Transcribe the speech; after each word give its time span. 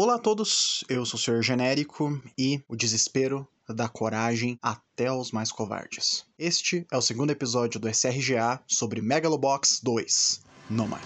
Olá 0.00 0.14
a 0.14 0.18
todos, 0.20 0.84
eu 0.88 1.04
sou 1.04 1.18
o 1.18 1.20
Senhor 1.20 1.42
Genérico 1.42 2.22
e 2.38 2.62
o 2.68 2.76
desespero 2.76 3.48
dá 3.68 3.88
coragem 3.88 4.56
até 4.62 5.08
aos 5.08 5.32
mais 5.32 5.50
covardes. 5.50 6.24
Este 6.38 6.86
é 6.92 6.96
o 6.96 7.02
segundo 7.02 7.32
episódio 7.32 7.80
do 7.80 7.88
SRGA 7.88 8.62
sobre 8.64 9.02
Megalobox 9.02 9.80
2, 9.82 10.40
Nomad. 10.70 11.02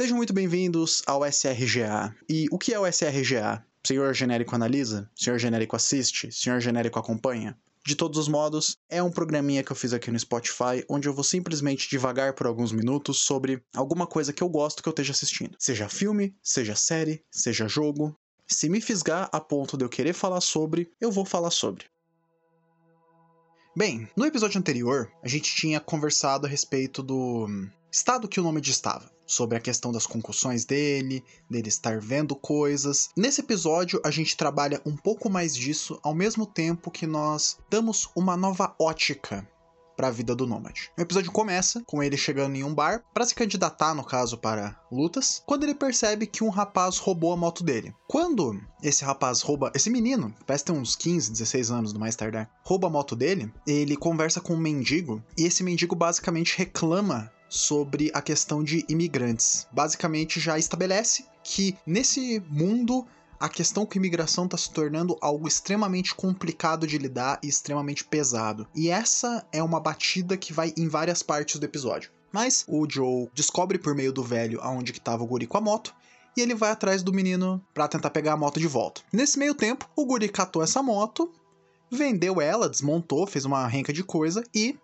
Sejam 0.00 0.16
muito 0.16 0.32
bem-vindos 0.32 1.02
ao 1.06 1.26
SRGA. 1.26 2.16
E 2.26 2.46
o 2.50 2.56
que 2.56 2.72
é 2.72 2.80
o 2.80 2.86
SRGA? 2.86 3.62
Senhor 3.86 4.14
Genérico 4.14 4.54
analisa? 4.54 5.10
Senhor 5.14 5.38
Genérico 5.38 5.76
assiste? 5.76 6.32
Senhor 6.32 6.58
Genérico 6.58 6.98
acompanha? 6.98 7.54
De 7.84 7.94
todos 7.94 8.18
os 8.18 8.26
modos, 8.26 8.78
é 8.88 9.02
um 9.02 9.10
programinha 9.10 9.62
que 9.62 9.70
eu 9.70 9.76
fiz 9.76 9.92
aqui 9.92 10.10
no 10.10 10.18
Spotify, 10.18 10.82
onde 10.88 11.06
eu 11.06 11.12
vou 11.12 11.22
simplesmente 11.22 11.86
divagar 11.86 12.32
por 12.32 12.46
alguns 12.46 12.72
minutos 12.72 13.18
sobre 13.18 13.62
alguma 13.76 14.06
coisa 14.06 14.32
que 14.32 14.42
eu 14.42 14.48
gosto 14.48 14.82
que 14.82 14.88
eu 14.88 14.92
esteja 14.92 15.12
assistindo. 15.12 15.54
Seja 15.58 15.86
filme, 15.86 16.34
seja 16.42 16.74
série, 16.74 17.22
seja 17.30 17.68
jogo. 17.68 18.16
Se 18.48 18.70
me 18.70 18.80
fisgar 18.80 19.28
a 19.30 19.38
ponto 19.38 19.76
de 19.76 19.84
eu 19.84 19.90
querer 19.90 20.14
falar 20.14 20.40
sobre, 20.40 20.90
eu 20.98 21.12
vou 21.12 21.26
falar 21.26 21.50
sobre. 21.50 21.84
Bem, 23.76 24.08
no 24.16 24.24
episódio 24.24 24.58
anterior, 24.58 25.12
a 25.22 25.28
gente 25.28 25.54
tinha 25.54 25.78
conversado 25.78 26.46
a 26.46 26.48
respeito 26.48 27.02
do 27.02 27.46
estado 27.92 28.26
que 28.26 28.40
o 28.40 28.42
nome 28.42 28.62
estava 28.62 29.19
sobre 29.30 29.56
a 29.56 29.60
questão 29.60 29.92
das 29.92 30.06
concussões 30.06 30.64
dele, 30.64 31.24
dele 31.48 31.68
estar 31.68 32.00
vendo 32.00 32.34
coisas. 32.34 33.10
Nesse 33.16 33.40
episódio, 33.40 34.00
a 34.04 34.10
gente 34.10 34.36
trabalha 34.36 34.80
um 34.84 34.96
pouco 34.96 35.30
mais 35.30 35.54
disso, 35.54 35.98
ao 36.02 36.14
mesmo 36.14 36.44
tempo 36.44 36.90
que 36.90 37.06
nós 37.06 37.56
damos 37.70 38.08
uma 38.16 38.36
nova 38.36 38.74
ótica 38.78 39.46
para 40.00 40.08
a 40.08 40.10
vida 40.10 40.34
do 40.34 40.46
Nômade. 40.46 40.90
O 40.96 41.02
episódio 41.02 41.30
começa 41.30 41.82
com 41.84 42.02
ele 42.02 42.16
chegando 42.16 42.56
em 42.56 42.64
um 42.64 42.74
bar 42.74 43.04
para 43.12 43.26
se 43.26 43.34
candidatar, 43.34 43.94
no 43.94 44.02
caso, 44.02 44.38
para 44.38 44.80
lutas, 44.90 45.42
quando 45.46 45.64
ele 45.64 45.74
percebe 45.74 46.26
que 46.26 46.42
um 46.42 46.48
rapaz 46.48 46.96
roubou 46.96 47.34
a 47.34 47.36
moto 47.36 47.62
dele. 47.62 47.94
Quando 48.08 48.58
esse 48.82 49.04
rapaz 49.04 49.42
rouba, 49.42 49.70
esse 49.74 49.90
menino, 49.90 50.34
parece 50.46 50.64
ter 50.64 50.72
uns 50.72 50.96
15, 50.96 51.32
16 51.32 51.70
anos 51.70 51.92
do 51.92 52.00
mais 52.00 52.16
tardar, 52.16 52.50
rouba 52.64 52.86
a 52.86 52.90
moto 52.90 53.14
dele, 53.14 53.52
ele 53.66 53.94
conversa 53.94 54.40
com 54.40 54.54
um 54.54 54.58
mendigo 54.58 55.22
e 55.36 55.44
esse 55.44 55.62
mendigo 55.62 55.94
basicamente 55.94 56.56
reclama 56.56 57.30
sobre 57.50 58.10
a 58.14 58.22
questão 58.22 58.64
de 58.64 58.84
imigrantes. 58.88 59.66
Basicamente, 59.70 60.40
já 60.40 60.58
estabelece 60.58 61.26
que 61.42 61.76
nesse 61.84 62.40
mundo 62.48 63.06
a 63.38 63.48
questão 63.48 63.84
com 63.84 63.98
imigração 63.98 64.44
está 64.44 64.56
se 64.56 64.70
tornando 64.70 65.16
algo 65.20 65.48
extremamente 65.48 66.14
complicado 66.14 66.86
de 66.86 66.98
lidar 66.98 67.40
e 67.42 67.48
extremamente 67.48 68.04
pesado. 68.04 68.68
E 68.74 68.88
essa 68.90 69.46
é 69.50 69.62
uma 69.62 69.80
batida 69.80 70.36
que 70.36 70.52
vai 70.52 70.72
em 70.76 70.88
várias 70.88 71.22
partes 71.22 71.58
do 71.58 71.64
episódio. 71.64 72.10
Mas 72.30 72.64
o 72.68 72.86
Joe 72.88 73.28
descobre 73.34 73.78
por 73.78 73.94
meio 73.94 74.12
do 74.12 74.22
velho 74.22 74.60
aonde 74.62 74.92
que 74.92 74.98
estava 74.98 75.24
o 75.24 75.26
guri 75.26 75.46
com 75.46 75.56
a 75.56 75.60
moto 75.60 75.94
e 76.36 76.40
ele 76.40 76.54
vai 76.54 76.70
atrás 76.70 77.02
do 77.02 77.12
menino 77.12 77.60
para 77.74 77.88
tentar 77.88 78.10
pegar 78.10 78.34
a 78.34 78.36
moto 78.36 78.60
de 78.60 78.68
volta. 78.68 79.00
Nesse 79.12 79.38
meio 79.38 79.54
tempo, 79.54 79.88
o 79.96 80.04
guri 80.04 80.28
catou 80.28 80.62
essa 80.62 80.82
moto, 80.82 81.32
vendeu 81.90 82.40
ela, 82.40 82.68
desmontou, 82.68 83.26
fez 83.26 83.44
uma 83.44 83.66
renca 83.66 83.92
de 83.92 84.04
coisa 84.04 84.44
e 84.54 84.78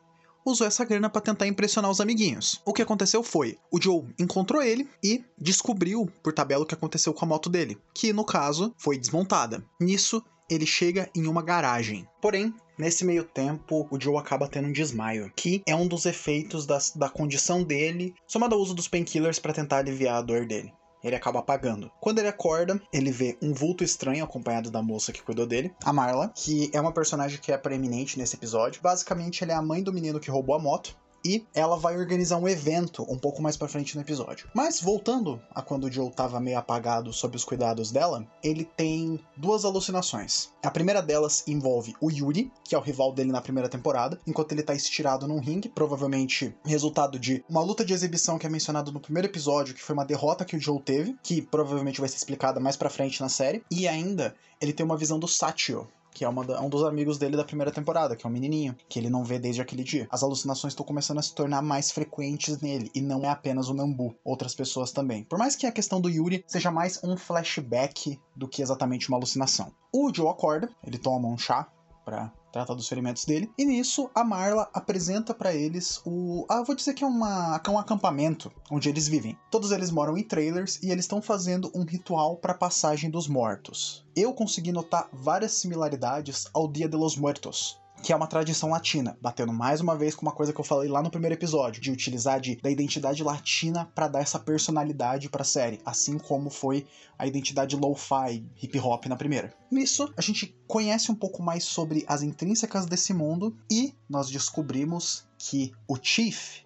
usou 0.46 0.66
essa 0.66 0.84
grana 0.84 1.10
para 1.10 1.20
tentar 1.20 1.46
impressionar 1.46 1.90
os 1.90 2.00
amiguinhos. 2.00 2.60
O 2.64 2.72
que 2.72 2.82
aconteceu 2.82 3.22
foi, 3.22 3.58
o 3.70 3.82
Joe 3.82 4.04
encontrou 4.18 4.62
ele 4.62 4.88
e 5.02 5.24
descobriu 5.36 6.08
por 6.22 6.32
tabela 6.32 6.62
o 6.62 6.66
que 6.66 6.74
aconteceu 6.74 7.12
com 7.12 7.24
a 7.24 7.28
moto 7.28 7.50
dele, 7.50 7.76
que 7.92 8.12
no 8.12 8.24
caso 8.24 8.72
foi 8.78 8.96
desmontada. 8.96 9.64
Nisso, 9.80 10.22
ele 10.48 10.64
chega 10.66 11.10
em 11.14 11.26
uma 11.26 11.42
garagem. 11.42 12.06
Porém, 12.22 12.54
nesse 12.78 13.04
meio 13.04 13.24
tempo, 13.24 13.86
o 13.90 14.00
Joe 14.00 14.16
acaba 14.16 14.48
tendo 14.48 14.68
um 14.68 14.72
desmaio, 14.72 15.32
que 15.34 15.62
é 15.66 15.74
um 15.74 15.88
dos 15.88 16.06
efeitos 16.06 16.64
das, 16.64 16.92
da 16.92 17.08
condição 17.08 17.64
dele, 17.64 18.14
somado 18.26 18.54
ao 18.54 18.60
uso 18.60 18.74
dos 18.74 18.88
painkillers 18.88 19.38
para 19.38 19.52
tentar 19.52 19.78
aliviar 19.78 20.16
a 20.16 20.22
dor 20.22 20.46
dele 20.46 20.72
ele 21.02 21.16
acaba 21.16 21.40
apagando. 21.40 21.90
Quando 22.00 22.18
ele 22.18 22.28
acorda, 22.28 22.80
ele 22.92 23.10
vê 23.10 23.36
um 23.42 23.52
vulto 23.52 23.84
estranho 23.84 24.24
acompanhado 24.24 24.70
da 24.70 24.82
moça 24.82 25.12
que 25.12 25.22
cuidou 25.22 25.46
dele, 25.46 25.74
a 25.84 25.92
Marla, 25.92 26.32
que 26.34 26.70
é 26.72 26.80
uma 26.80 26.92
personagem 26.92 27.38
que 27.40 27.52
é 27.52 27.58
preeminente 27.58 28.18
nesse 28.18 28.36
episódio. 28.36 28.82
Basicamente, 28.82 29.42
ela 29.42 29.52
é 29.52 29.56
a 29.56 29.62
mãe 29.62 29.82
do 29.82 29.92
menino 29.92 30.20
que 30.20 30.30
roubou 30.30 30.54
a 30.54 30.58
moto 30.58 30.96
e 31.26 31.44
ela 31.52 31.76
vai 31.76 31.98
organizar 31.98 32.36
um 32.36 32.46
evento 32.46 33.04
um 33.10 33.18
pouco 33.18 33.42
mais 33.42 33.56
para 33.56 33.66
frente 33.66 33.96
no 33.96 34.00
episódio. 34.00 34.48
Mas 34.54 34.80
voltando 34.80 35.42
a 35.52 35.60
quando 35.60 35.84
o 35.84 35.92
Joe 35.92 36.08
tava 36.08 36.38
meio 36.38 36.56
apagado 36.56 37.12
sob 37.12 37.36
os 37.36 37.44
cuidados 37.44 37.90
dela, 37.90 38.24
ele 38.44 38.64
tem 38.64 39.18
duas 39.36 39.64
alucinações. 39.64 40.50
A 40.62 40.70
primeira 40.70 41.02
delas 41.02 41.42
envolve 41.48 41.96
o 42.00 42.12
Yuri, 42.12 42.52
que 42.62 42.76
é 42.76 42.78
o 42.78 42.82
rival 42.82 43.12
dele 43.12 43.32
na 43.32 43.40
primeira 43.40 43.68
temporada, 43.68 44.20
enquanto 44.24 44.52
ele 44.52 44.62
tá 44.62 44.72
estirado 44.72 45.26
num 45.26 45.40
ringue, 45.40 45.68
provavelmente 45.68 46.54
resultado 46.64 47.18
de 47.18 47.44
uma 47.48 47.62
luta 47.62 47.84
de 47.84 47.92
exibição 47.92 48.38
que 48.38 48.46
é 48.46 48.50
mencionado 48.50 48.92
no 48.92 49.00
primeiro 49.00 49.26
episódio, 49.26 49.74
que 49.74 49.82
foi 49.82 49.94
uma 49.94 50.04
derrota 50.04 50.44
que 50.44 50.56
o 50.56 50.60
Joe 50.60 50.80
teve, 50.80 51.16
que 51.24 51.42
provavelmente 51.42 51.98
vai 51.98 52.08
ser 52.08 52.16
explicada 52.16 52.60
mais 52.60 52.76
para 52.76 52.88
frente 52.88 53.20
na 53.20 53.28
série. 53.28 53.64
E 53.68 53.88
ainda 53.88 54.36
ele 54.60 54.72
tem 54.72 54.86
uma 54.86 54.96
visão 54.96 55.18
do 55.18 55.26
Satchel, 55.26 55.88
que 56.16 56.24
é 56.24 56.32
da, 56.32 56.62
um 56.62 56.70
dos 56.70 56.82
amigos 56.82 57.18
dele 57.18 57.36
da 57.36 57.44
primeira 57.44 57.70
temporada, 57.70 58.16
que 58.16 58.26
é 58.26 58.30
um 58.30 58.32
menininho, 58.32 58.74
que 58.88 58.98
ele 58.98 59.10
não 59.10 59.22
vê 59.22 59.38
desde 59.38 59.60
aquele 59.60 59.84
dia. 59.84 60.08
As 60.10 60.22
alucinações 60.22 60.72
estão 60.72 60.86
começando 60.86 61.18
a 61.18 61.22
se 61.22 61.34
tornar 61.34 61.60
mais 61.60 61.90
frequentes 61.90 62.58
nele, 62.62 62.90
e 62.94 63.02
não 63.02 63.22
é 63.22 63.28
apenas 63.28 63.68
o 63.68 63.74
Nambu, 63.74 64.16
outras 64.24 64.54
pessoas 64.54 64.92
também. 64.92 65.24
Por 65.24 65.38
mais 65.38 65.54
que 65.54 65.66
a 65.66 65.72
questão 65.72 66.00
do 66.00 66.08
Yuri 66.08 66.42
seja 66.46 66.70
mais 66.70 67.04
um 67.04 67.18
flashback 67.18 68.18
do 68.34 68.48
que 68.48 68.62
exatamente 68.62 69.10
uma 69.10 69.18
alucinação. 69.18 69.70
O 69.92 70.10
Joe 70.14 70.30
acorda, 70.30 70.70
ele 70.86 70.96
toma 70.96 71.28
um 71.28 71.36
chá 71.36 71.70
para 72.02 72.32
trata 72.56 72.74
dos 72.74 72.88
ferimentos 72.88 73.26
dele. 73.26 73.50
E 73.58 73.64
nisso, 73.66 74.10
a 74.14 74.24
Marla 74.24 74.70
apresenta 74.72 75.34
para 75.34 75.54
eles 75.54 76.00
o. 76.06 76.46
Ah, 76.48 76.62
vou 76.62 76.74
dizer 76.74 76.94
que 76.94 77.04
é, 77.04 77.06
uma, 77.06 77.60
é 77.62 77.70
um 77.70 77.78
acampamento 77.78 78.50
onde 78.70 78.88
eles 78.88 79.06
vivem. 79.06 79.38
Todos 79.50 79.72
eles 79.72 79.90
moram 79.90 80.16
em 80.16 80.22
trailers 80.22 80.82
e 80.82 80.90
eles 80.90 81.04
estão 81.04 81.20
fazendo 81.20 81.70
um 81.74 81.84
ritual 81.84 82.36
para 82.36 82.52
a 82.52 82.56
passagem 82.56 83.10
dos 83.10 83.28
mortos. 83.28 84.06
Eu 84.16 84.32
consegui 84.32 84.72
notar 84.72 85.08
várias 85.12 85.52
similaridades 85.52 86.46
ao 86.54 86.66
Dia 86.66 86.88
de 86.88 86.96
los 86.96 87.16
Muertos, 87.16 87.78
que 88.06 88.12
é 88.12 88.16
uma 88.16 88.28
tradição 88.28 88.70
latina, 88.70 89.18
batendo 89.20 89.52
mais 89.52 89.80
uma 89.80 89.96
vez 89.96 90.14
com 90.14 90.22
uma 90.22 90.30
coisa 90.30 90.52
que 90.52 90.60
eu 90.60 90.64
falei 90.64 90.88
lá 90.88 91.02
no 91.02 91.10
primeiro 91.10 91.34
episódio, 91.34 91.82
de 91.82 91.90
utilizar 91.90 92.40
de, 92.40 92.54
da 92.54 92.70
identidade 92.70 93.20
latina 93.20 93.90
para 93.96 94.06
dar 94.06 94.20
essa 94.20 94.38
personalidade 94.38 95.28
para 95.28 95.42
a 95.42 95.44
série, 95.44 95.80
assim 95.84 96.16
como 96.16 96.48
foi 96.48 96.86
a 97.18 97.26
identidade 97.26 97.74
lo-fi, 97.74 98.44
hip 98.62 98.78
hop 98.78 99.06
na 99.06 99.16
primeira. 99.16 99.52
Nisso, 99.68 100.08
a 100.16 100.20
gente 100.20 100.56
conhece 100.68 101.10
um 101.10 101.16
pouco 101.16 101.42
mais 101.42 101.64
sobre 101.64 102.04
as 102.06 102.22
intrínsecas 102.22 102.86
desse 102.86 103.12
mundo 103.12 103.56
e 103.68 103.92
nós 104.08 104.30
descobrimos 104.30 105.26
que 105.36 105.72
o 105.88 105.98
Chief, 106.00 106.60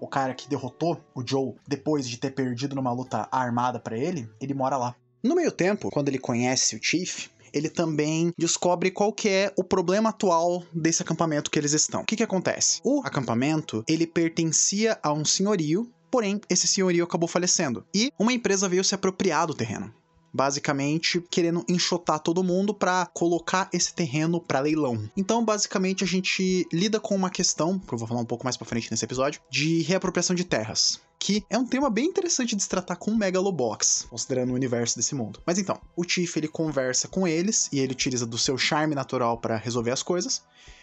o 0.00 0.08
cara 0.08 0.32
que 0.32 0.48
derrotou 0.48 0.98
o 1.14 1.22
Joe 1.22 1.56
depois 1.68 2.08
de 2.08 2.16
ter 2.16 2.30
perdido 2.30 2.74
numa 2.74 2.90
luta 2.90 3.28
armada 3.30 3.78
para 3.78 3.98
ele, 3.98 4.30
ele 4.40 4.54
mora 4.54 4.78
lá. 4.78 4.96
No 5.22 5.34
meio 5.34 5.52
tempo, 5.52 5.90
quando 5.90 6.08
ele 6.08 6.18
conhece 6.18 6.74
o 6.74 6.80
Chief, 6.82 7.28
ele 7.52 7.68
também 7.68 8.32
descobre 8.38 8.90
qual 8.90 9.12
que 9.12 9.28
é 9.28 9.52
o 9.56 9.64
problema 9.64 10.10
atual 10.10 10.64
desse 10.72 11.02
acampamento 11.02 11.50
que 11.50 11.58
eles 11.58 11.72
estão. 11.72 12.02
O 12.02 12.04
que 12.04 12.16
que 12.16 12.22
acontece? 12.22 12.80
O 12.84 13.00
acampamento, 13.04 13.84
ele 13.88 14.06
pertencia 14.06 14.98
a 15.02 15.12
um 15.12 15.24
senhorio, 15.24 15.90
porém 16.10 16.40
esse 16.48 16.66
senhorio 16.66 17.04
acabou 17.04 17.28
falecendo 17.28 17.84
e 17.94 18.10
uma 18.18 18.32
empresa 18.32 18.68
veio 18.68 18.84
se 18.84 18.94
apropriar 18.94 19.46
do 19.46 19.54
terreno 19.54 19.92
basicamente 20.36 21.20
querendo 21.30 21.64
enxotar 21.68 22.20
todo 22.20 22.44
mundo 22.44 22.74
para 22.74 23.06
colocar 23.06 23.68
esse 23.72 23.94
terreno 23.94 24.40
para 24.40 24.60
leilão. 24.60 25.08
Então, 25.16 25.44
basicamente, 25.44 26.04
a 26.04 26.06
gente 26.06 26.68
lida 26.72 27.00
com 27.00 27.16
uma 27.16 27.30
questão, 27.30 27.78
que 27.78 27.92
eu 27.92 27.98
vou 27.98 28.06
falar 28.06 28.20
um 28.20 28.26
pouco 28.26 28.44
mais 28.44 28.56
para 28.56 28.66
frente 28.66 28.90
nesse 28.90 29.04
episódio, 29.04 29.40
de 29.50 29.82
reapropriação 29.82 30.36
de 30.36 30.44
terras 30.44 31.00
que 31.18 31.44
é 31.48 31.58
um 31.58 31.66
tema 31.66 31.88
bem 31.88 32.04
interessante 32.04 32.54
de 32.54 32.62
se 32.62 32.68
tratar 32.68 32.96
com 32.96 33.10
o 33.10 33.16
Megalobox, 33.16 34.06
considerando 34.08 34.50
o 34.50 34.54
universo 34.54 34.96
desse 34.96 35.14
mundo. 35.14 35.40
Mas 35.46 35.58
então, 35.58 35.80
o 35.96 36.04
Tiff 36.04 36.38
ele 36.38 36.46
conversa 36.46 37.08
com 37.08 37.26
eles 37.26 37.68
e 37.72 37.80
ele 37.80 37.92
utiliza 37.92 38.26
do 38.26 38.38
seu 38.38 38.56
charme 38.58 38.94
natural 38.94 39.38
para 39.38 39.56
resolver 39.56 39.90
as 39.90 40.02
coisas, 40.02 40.42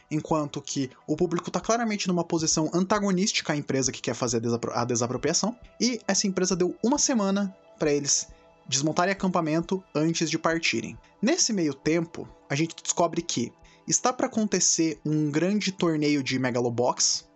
enquanto 0.09 0.61
que 0.61 0.89
o 1.07 1.15
público 1.15 1.49
está 1.49 1.59
claramente 1.59 2.07
numa 2.07 2.23
posição 2.23 2.69
antagonística 2.73 3.53
à 3.53 3.55
empresa 3.55 3.91
que 3.91 4.01
quer 4.01 4.15
fazer 4.15 4.37
a, 4.37 4.39
desapro 4.41 4.71
a 4.73 4.85
desapropriação, 4.85 5.57
e 5.79 5.99
essa 6.07 6.27
empresa 6.27 6.55
deu 6.55 6.75
uma 6.83 6.97
semana 6.97 7.55
para 7.77 7.91
eles 7.91 8.27
desmontarem 8.67 9.11
acampamento 9.11 9.83
antes 9.93 10.29
de 10.29 10.37
partirem. 10.37 10.97
Nesse 11.21 11.53
meio 11.53 11.73
tempo, 11.73 12.27
a 12.49 12.55
gente 12.55 12.75
descobre 12.81 13.21
que 13.21 13.51
está 13.87 14.13
para 14.13 14.27
acontecer 14.27 14.99
um 15.05 15.29
grande 15.29 15.71
torneio 15.71 16.23
de 16.23 16.39
Megalobox, 16.39 17.27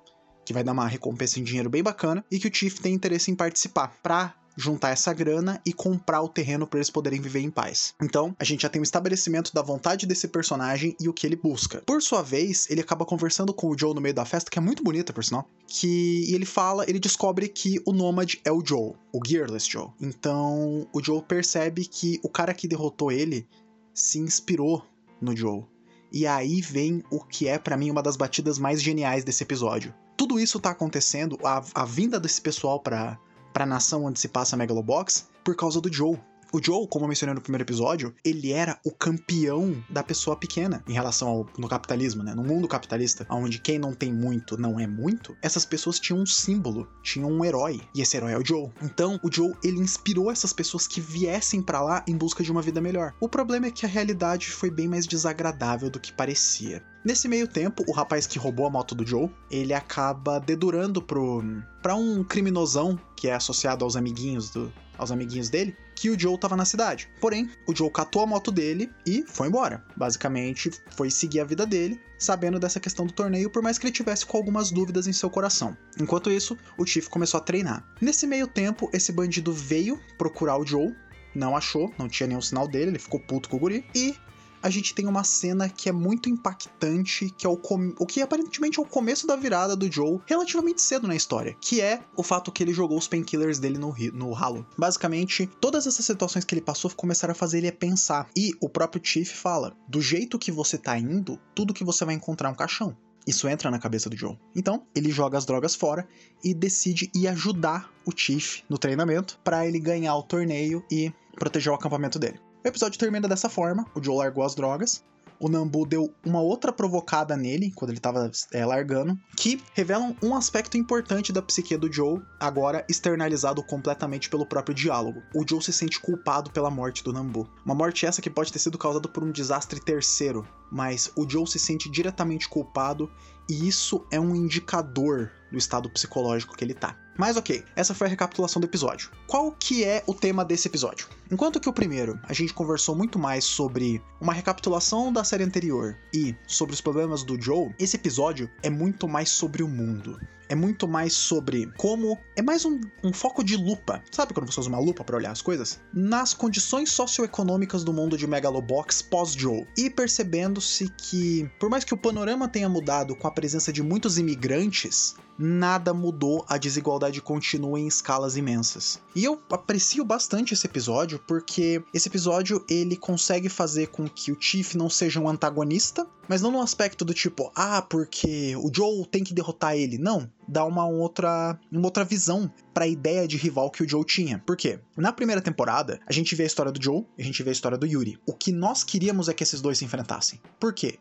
que 0.46 0.54
vai 0.54 0.64
dar 0.64 0.72
uma 0.72 0.88
recompensa 0.88 1.40
em 1.40 1.44
dinheiro 1.44 1.70
bem 1.70 1.84
bacana, 1.84 2.24
e 2.32 2.40
que 2.40 2.48
o 2.48 2.54
Chief 2.54 2.80
tem 2.80 2.94
interesse 2.94 3.30
em 3.30 3.36
participar, 3.36 3.94
para 4.02 4.34
juntar 4.58 4.90
essa 4.90 5.14
grana 5.14 5.62
e 5.64 5.72
comprar 5.72 6.22
o 6.22 6.28
terreno 6.28 6.66
para 6.66 6.80
eles 6.80 6.90
poderem 6.90 7.22
viver 7.22 7.42
em 7.42 7.52
paz. 7.52 7.94
Então, 8.02 8.36
a 8.40 8.44
gente 8.44 8.64
já 8.64 8.70
tem 8.70 8.82
um 8.82 8.84
estabelecimento 8.84 9.54
da 9.54 9.62
vontade 9.62 10.08
desse 10.08 10.28
personagem 10.28 10.96
e 11.00 11.08
o 11.08 11.14
que 11.14 11.28
ele 11.28 11.36
busca. 11.36 11.84
Por 11.86 12.02
sua 12.02 12.24
vez, 12.24 12.68
ele 12.70 12.82
acaba 12.82 13.06
conversando 13.06 13.54
com 13.54 13.68
o 13.68 13.78
Joe 13.78 13.94
no 13.94 14.02
meio 14.02 14.16
da 14.16 14.26
festa, 14.26 14.50
que 14.50 14.58
é 14.58 14.62
muito 14.62 14.84
bonita, 14.84 15.14
por 15.14 15.24
sinal, 15.24 15.48
que 15.68 16.26
e 16.28 16.34
ele 16.34 16.46
fala, 16.46 16.90
ele 16.90 17.00
descobre 17.00 17.48
que 17.48 17.80
o 17.86 17.94
Nômade 17.94 18.42
é 18.44 18.52
o 18.52 18.66
Joe, 18.66 18.94
o 19.14 19.20
Gearless 19.26 19.70
Joe. 19.70 19.90
Então, 20.02 20.88
o 20.92 21.04
Joe 21.04 21.22
percebe 21.22 21.86
que 21.86 22.20
o 22.24 22.30
cara 22.30 22.54
que 22.54 22.68
derrotou 22.68 23.12
ele 23.12 23.48
se 23.94 24.18
inspirou 24.18 24.84
no 25.22 25.36
Joe. 25.36 25.64
E 26.12 26.26
aí 26.26 26.62
vem 26.62 27.04
o 27.12 27.20
que 27.20 27.48
é 27.48 27.60
para 27.60 27.78
mim 27.78 27.92
uma 27.92 28.02
das 28.02 28.16
batidas 28.16 28.58
mais 28.58 28.82
geniais 28.82 29.24
desse 29.24 29.44
episódio. 29.44 29.94
Tudo 30.16 30.40
isso 30.40 30.60
tá 30.60 30.72
acontecendo, 30.72 31.38
a, 31.44 31.64
a 31.76 31.86
vinda 31.86 32.20
desse 32.20 32.42
pessoal 32.42 32.80
pra, 32.80 33.20
pra 33.58 33.66
nação 33.66 34.06
onde 34.06 34.20
se 34.20 34.28
passa 34.28 34.56
a 34.56 34.60
Megalobox, 34.60 35.30
por 35.44 35.56
causa 35.56 35.82
do 35.82 35.92
Joe. 35.92 36.16
O 36.54 36.64
Joe, 36.64 36.88
como 36.88 37.06
eu 37.06 37.10
mencionei 37.10 37.34
no 37.34 37.42
primeiro 37.42 37.64
episódio, 37.64 38.14
ele 38.24 38.52
era 38.52 38.80
o 38.86 38.92
campeão 38.92 39.84
da 39.90 40.04
pessoa 40.04 40.36
pequena 40.36 40.84
em 40.88 40.94
relação 40.94 41.28
ao 41.28 41.48
no 41.58 41.68
capitalismo, 41.68 42.22
né? 42.22 42.36
No 42.36 42.44
mundo 42.44 42.68
capitalista, 42.68 43.26
onde 43.32 43.60
quem 43.60 43.80
não 43.80 43.96
tem 43.96 44.14
muito 44.14 44.62
não 44.62 44.80
é 44.80 44.86
muito, 44.86 45.36
essas 45.42 45.66
pessoas 45.66 46.00
tinham 46.00 46.22
um 46.22 46.26
símbolo, 46.26 46.88
tinham 47.02 47.32
um 47.32 47.44
herói, 47.44 47.82
e 47.96 48.02
esse 48.02 48.16
herói 48.16 48.34
é 48.34 48.38
o 48.38 48.46
Joe. 48.46 48.70
Então, 48.80 49.20
o 49.24 49.34
Joe, 49.34 49.52
ele 49.64 49.80
inspirou 49.80 50.32
essas 50.32 50.54
pessoas 50.54 50.88
que 50.88 51.02
viessem 51.02 51.60
para 51.60 51.82
lá 51.82 52.06
em 52.08 52.16
busca 52.16 52.44
de 52.44 52.52
uma 52.52 52.62
vida 52.62 52.80
melhor. 52.80 53.16
O 53.20 53.28
problema 53.28 53.66
é 53.66 53.72
que 53.72 53.88
a 53.88 53.90
realidade 53.90 54.52
foi 54.52 54.70
bem 54.70 54.88
mais 54.88 55.08
desagradável 55.08 55.90
do 55.90 56.00
que 56.00 56.14
parecia. 56.14 56.84
Nesse 57.08 57.30
meio 57.30 57.48
tempo, 57.48 57.86
o 57.88 57.94
rapaz 57.94 58.28
que 58.28 58.38
roubou 58.38 58.68
a 58.68 58.70
moto 58.70 58.94
do 58.94 59.08
Joe, 59.08 59.30
ele 59.50 59.74
acaba 59.74 60.42
dedurando 60.42 61.02
pro 61.02 61.42
para 61.82 61.96
um 61.96 62.22
criminosão 62.22 63.00
que 63.16 63.30
é 63.30 63.34
associado 63.34 63.86
aos 63.86 63.96
amiguinhos 63.96 64.50
do 64.50 64.74
aos 64.98 65.10
amiguinhos 65.10 65.48
dele, 65.48 65.74
que 65.96 66.10
o 66.10 66.20
Joe 66.20 66.36
estava 66.36 66.58
na 66.58 66.66
cidade. 66.66 67.08
Porém, 67.22 67.50
o 67.66 67.74
Joe 67.74 67.90
catou 67.90 68.24
a 68.24 68.28
moto 68.28 68.52
dele 68.52 68.92
e 69.06 69.24
foi 69.26 69.48
embora. 69.48 69.86
Basicamente, 69.96 70.70
foi 70.98 71.10
seguir 71.10 71.40
a 71.40 71.46
vida 71.46 71.66
dele, 71.66 71.98
sabendo 72.20 72.60
dessa 72.60 72.80
questão 72.80 73.06
do 73.06 73.14
torneio, 73.14 73.50
por 73.50 73.64
mais 73.64 73.78
que 73.78 73.86
ele 73.86 73.94
tivesse 73.94 74.26
com 74.26 74.36
algumas 74.36 74.70
dúvidas 74.70 75.08
em 75.08 75.14
seu 75.14 75.30
coração. 75.30 75.78
Enquanto 75.98 76.30
isso, 76.30 76.58
o 76.78 76.86
Chief 76.86 77.08
começou 77.08 77.38
a 77.38 77.44
treinar. 77.44 77.86
Nesse 78.02 78.28
meio 78.28 78.48
tempo, 78.48 78.90
esse 78.92 79.14
bandido 79.14 79.54
veio 79.54 79.98
procurar 80.18 80.58
o 80.58 80.66
Joe, 80.66 80.94
não 81.34 81.56
achou, 81.56 81.94
não 81.98 82.10
tinha 82.10 82.28
nenhum 82.28 82.42
sinal 82.42 82.68
dele, 82.68 82.92
ele 82.92 83.00
ficou 83.00 83.20
puto 83.20 83.48
com 83.48 83.56
o 83.56 83.60
guri 83.60 83.86
e 83.96 84.14
a 84.62 84.70
gente 84.70 84.94
tem 84.94 85.06
uma 85.08 85.24
cena 85.24 85.70
que 85.70 85.90
é 85.90 85.92
muito 85.92 86.30
impactante, 86.30 87.30
que 87.38 87.46
é 87.46 87.50
o, 87.50 87.60
o 88.00 88.06
que 88.06 88.22
aparentemente 88.22 88.80
é 88.80 88.82
o 88.82 88.86
começo 88.86 89.28
da 89.28 89.36
virada 89.36 89.76
do 89.76 89.92
Joe 89.92 90.20
relativamente 90.26 90.82
cedo 90.82 91.08
na 91.08 91.16
história, 91.16 91.56
que 91.62 91.82
é 91.82 92.02
o 92.16 92.24
fato 92.24 92.52
que 92.52 92.64
ele 92.64 92.74
jogou 92.74 92.98
os 92.98 93.08
painkillers 93.08 93.60
dele 93.60 93.78
no, 93.78 93.94
no 94.14 94.32
ralo. 94.32 94.66
Basicamente, 94.78 95.48
todas 95.60 95.88
essas 95.88 96.06
situações 96.06 96.46
que 96.46 96.54
ele 96.54 96.62
passou 96.62 96.92
começaram 96.92 97.32
a 97.32 97.36
fazer 97.36 97.60
ele 97.60 97.72
pensar. 97.72 98.30
E 98.36 98.52
o 98.60 98.70
próprio 98.70 99.02
Chief 99.04 99.30
fala: 99.30 99.76
do 99.88 100.02
jeito 100.02 100.40
que 100.40 100.52
você 100.52 100.78
tá 100.78 100.98
indo, 100.98 101.40
tudo 101.54 101.74
que 101.74 101.84
você 101.84 102.04
vai 102.06 102.16
encontrar 102.16 102.50
é 102.50 102.52
um 102.52 102.56
caixão. 102.56 102.96
Isso 103.26 103.48
entra 103.50 103.70
na 103.70 103.78
cabeça 103.78 104.10
do 104.10 104.16
Joe. 104.16 104.38
Então, 104.56 104.88
ele 104.96 105.12
joga 105.12 105.38
as 105.38 105.46
drogas 105.46 105.76
fora 105.76 106.08
e 106.42 106.54
decide 106.54 107.12
ir 107.14 107.28
ajudar 107.28 107.92
o 108.06 108.12
Chief 108.16 108.62
no 108.70 108.78
treinamento 108.78 109.38
para 109.44 109.68
ele 109.68 109.80
ganhar 109.80 110.16
o 110.16 110.24
torneio 110.24 110.84
e 110.90 111.12
proteger 111.36 111.72
o 111.72 111.76
acampamento 111.76 112.18
dele. 112.18 112.40
O 112.68 112.70
episódio 112.70 113.00
termina 113.00 113.30
dessa 113.30 113.48
forma: 113.48 113.86
o 113.96 114.04
Joe 114.04 114.18
largou 114.18 114.44
as 114.44 114.54
drogas. 114.54 115.02
O 115.40 115.48
Nambu 115.48 115.86
deu 115.86 116.14
uma 116.26 116.42
outra 116.42 116.70
provocada 116.74 117.38
nele, 117.38 117.72
quando 117.74 117.92
ele 117.92 118.00
tava 118.00 118.30
é, 118.52 118.66
largando, 118.66 119.18
que 119.38 119.64
revelam 119.74 120.14
um 120.22 120.36
aspecto 120.36 120.78
importante 120.78 121.32
da 121.32 121.42
psique 121.42 121.78
do 121.78 121.90
Joe, 121.90 122.20
agora 122.38 122.84
externalizado 122.90 123.64
completamente 123.64 124.30
pelo 124.30 124.46
próprio 124.46 124.76
diálogo. 124.76 125.22
O 125.34 125.48
Joe 125.48 125.64
se 125.64 125.72
sente 125.72 125.98
culpado 126.02 126.52
pela 126.52 126.70
morte 126.70 127.06
do 127.06 127.14
Nambu. 127.14 127.48
Uma 127.64 127.76
morte 127.76 128.06
essa 128.06 128.22
que 128.22 128.30
pode 128.30 128.52
ter 128.52 128.60
sido 128.60 128.78
causada 128.78 129.08
por 129.08 129.24
um 129.24 129.32
desastre 129.32 129.80
terceiro, 129.80 130.46
mas 130.70 131.10
o 131.16 131.30
Joe 131.30 131.48
se 131.48 131.60
sente 131.60 131.90
diretamente 131.90 132.50
culpado 132.50 133.10
e 133.50 133.68
isso 133.68 134.06
é 134.12 134.20
um 134.20 134.36
indicador 134.36 135.32
do 135.52 135.58
estado 135.58 135.90
psicológico 135.90 136.56
que 136.56 136.64
ele 136.64 136.74
tá. 136.74 136.96
Mas 137.18 137.36
ok, 137.36 137.64
essa 137.76 137.96
foi 137.96 138.08
a 138.08 138.10
recapitulação 138.10 138.60
do 138.60 138.66
episódio. 138.66 139.10
Qual 139.26 139.52
que 139.52 139.84
é 139.84 140.04
o 140.06 140.14
tema 140.14 140.46
desse 140.46 140.68
episódio? 140.68 141.08
Enquanto 141.32 141.60
que 141.60 141.68
o 141.68 141.74
primeiro 141.74 142.20
a 142.24 142.34
gente 142.34 142.54
conversou 142.54 142.96
muito 142.96 143.18
mais 143.18 143.44
sobre 143.44 144.02
uma 144.22 144.34
recapitulação 144.34 145.12
da 145.12 145.24
série 145.24 145.44
anterior 145.44 145.98
e 146.14 146.36
sobre 146.46 146.76
os 146.76 146.82
problemas 146.82 147.24
do 147.24 147.42
Joe, 147.42 147.74
esse 147.80 147.96
episódio 147.96 148.50
é 148.62 148.70
muito 148.70 149.08
mais 149.08 149.30
sobre 149.30 149.64
o 149.64 149.68
mundo 149.68 150.20
é 150.50 150.56
muito 150.56 150.88
mais 150.88 151.14
sobre 151.14 151.72
como. 151.78 152.18
É 152.36 152.42
mais 152.42 152.66
um, 152.66 152.80
um, 153.04 153.14
foco 153.14 153.44
de 153.44 153.56
lupa. 153.56 154.04
Sabe 154.12 154.34
quando 154.34 154.52
você 154.52 154.60
usa 154.60 154.70
uma 154.70 154.80
lupa 154.80 155.04
para 155.04 155.18
olhar 155.18 155.32
as 155.32 155.42
coisas? 155.42 155.80
Nas 155.94 156.34
condições 156.34 156.92
socioeconômicas 156.92 157.84
do 157.84 157.94
mundo 157.94 158.18
de 158.18 158.28
Megalobox 158.28 159.02
pós-Joe. 159.02 159.66
E 159.78 159.90
percebendo-se 159.90 160.90
que, 160.98 161.50
por 161.60 161.70
mais 161.70 161.84
que 161.84 161.94
o 161.94 161.98
panorama 161.98 162.48
tenha 162.48 162.70
mudado 162.70 163.16
com 163.16 163.28
a 163.28 163.32
presença 163.32 163.72
de 163.72 163.84
muitos 163.84 164.18
imigrantes, 164.18 165.16
nada 165.38 165.94
mudou, 165.94 166.46
a 166.48 166.58
desigualdade 166.58 167.22
continua 167.22 167.80
em 167.80 167.88
escalas 167.88 168.36
imensas. 168.38 169.02
E 169.16 169.24
eu 169.24 169.42
aprecio 169.52 170.04
bastante 170.04 170.54
esse 170.54 170.66
episódio 170.66 171.20
porque 171.28 171.84
esse 171.94 172.08
episódio 172.08 172.64
ele 172.70 172.96
consegue 172.96 173.50
fazer 173.50 173.88
com 173.88 174.08
que 174.08 174.32
o 174.32 174.38
Chief 174.40 174.76
não 174.76 174.90
seja 174.90 175.20
um 175.20 175.30
antagonista, 175.30 176.08
mas 176.28 176.42
não 176.42 176.52
no 176.52 176.62
aspecto 176.62 177.06
do 177.06 177.14
tipo, 177.14 177.52
ah, 177.56 177.82
porque 177.82 178.56
o 178.58 178.72
Joe 178.74 179.06
tem 179.06 179.24
que 179.24 179.34
derrotar 179.34 179.76
ele. 179.76 179.98
Não, 179.98 180.30
dá 180.48 180.66
uma 180.66 180.86
outra, 180.86 181.60
uma 181.72 181.86
outra 181.86 182.04
visão 182.04 182.52
para 182.74 182.86
a 182.86 182.88
ideia 182.88 183.28
de 183.28 183.38
rival 183.38 183.72
que 183.72 183.84
o 183.84 183.90
Joe 183.90 184.04
tinha. 184.04 184.40
Por 184.40 184.58
quê? 184.58 184.80
Na 184.96 185.14
primeira 185.14 185.42
temporada, 185.42 186.00
a 186.06 186.12
gente 186.12 186.36
vê 186.36 186.44
a 186.44 186.48
história 186.48 186.72
do 186.72 186.84
Joe 186.84 187.06
e 187.18 187.22
a 187.22 187.26
gente 187.26 187.42
vê 187.44 187.50
a 187.50 187.54
história 187.54 187.78
do 187.78 187.86
Yuri. 187.86 188.20
O 188.26 188.34
que 188.34 188.52
nós 188.52 188.84
queríamos 188.84 189.30
é 189.30 189.34
que 189.34 189.44
esses 189.44 189.62
dois 189.62 189.78
se 189.78 189.86
enfrentassem. 189.86 190.42
Por 190.60 190.74
quê? 190.74 191.00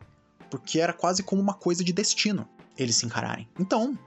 Porque 0.51 0.79
era 0.81 0.93
quase 0.93 1.23
como 1.23 1.43
uma 1.43 1.55
coisa 1.55 1.83
de 1.83 1.93
destino 1.93 2.49
eles 2.79 2.97
se 2.97 3.07
encararem. 3.07 3.49
Então, 3.59 3.99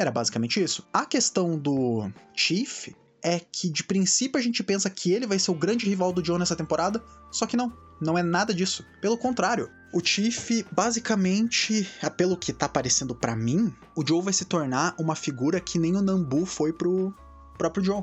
era 0.00 0.10
basicamente 0.10 0.62
isso. 0.62 0.86
A 0.92 1.04
questão 1.04 1.58
do 1.58 2.10
Chief 2.34 2.88
é 3.22 3.38
que 3.38 3.68
de 3.68 3.84
princípio 3.84 4.38
a 4.38 4.42
gente 4.42 4.62
pensa 4.62 4.88
que 4.88 5.12
ele 5.12 5.26
vai 5.26 5.38
ser 5.38 5.50
o 5.50 5.54
grande 5.54 5.86
rival 5.86 6.12
do 6.12 6.24
Joe 6.24 6.38
nessa 6.38 6.56
temporada, 6.56 7.02
só 7.30 7.46
que 7.46 7.56
não, 7.56 7.72
não 8.00 8.16
é 8.16 8.22
nada 8.22 8.54
disso. 8.54 8.84
Pelo 9.00 9.18
contrário, 9.18 9.70
o 9.92 10.00
Chief, 10.02 10.64
basicamente, 10.72 11.86
pelo 12.16 12.36
que 12.36 12.52
tá 12.52 12.68
parecendo 12.68 13.14
para 13.14 13.36
mim, 13.36 13.74
o 13.94 14.06
Joe 14.06 14.22
vai 14.22 14.32
se 14.32 14.44
tornar 14.44 14.94
uma 14.98 15.14
figura 15.14 15.60
que 15.60 15.78
nem 15.78 15.96
o 15.96 16.02
Nambu 16.02 16.46
foi 16.46 16.72
pro 16.72 17.14
próprio 17.58 17.84
Joe. 17.84 18.02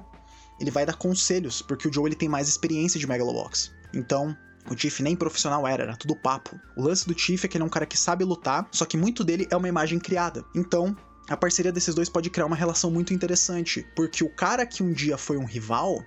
Ele 0.60 0.72
vai 0.72 0.86
dar 0.86 0.96
conselhos, 0.96 1.62
porque 1.62 1.88
o 1.88 1.94
Joe 1.94 2.08
ele 2.08 2.16
tem 2.16 2.30
mais 2.30 2.48
experiência 2.48 3.00
de 3.00 3.08
Megalobox. 3.08 3.72
Então, 3.94 4.38
o 4.70 4.78
Chief 4.78 5.00
nem 5.00 5.16
profissional 5.16 5.66
era, 5.66 5.84
era 5.84 5.96
tudo 5.96 6.16
papo. 6.16 6.60
O 6.76 6.84
lance 6.84 7.08
do 7.08 7.18
Chief 7.18 7.44
é 7.44 7.48
que 7.48 7.58
ele 7.58 7.64
é 7.64 7.66
um 7.66 7.70
cara 7.70 7.86
que 7.86 7.98
sabe 7.98 8.24
lutar, 8.24 8.68
só 8.72 8.86
que 8.86 8.98
muito 8.98 9.24
dele 9.24 9.48
é 9.50 9.56
uma 9.56 9.70
imagem 9.70 9.98
criada. 9.98 10.44
Então, 10.54 10.96
a 11.30 11.38
parceria 11.38 11.72
desses 11.72 11.94
dois 11.94 12.10
pode 12.10 12.30
criar 12.30 12.46
uma 12.46 12.56
relação 12.56 12.90
muito 12.90 13.14
interessante, 13.14 13.86
porque 13.96 14.24
o 14.24 14.30
cara 14.30 14.66
que 14.66 14.82
um 14.82 14.92
dia 14.92 15.18
foi 15.18 15.38
um 15.38 15.46
rival, 15.46 16.04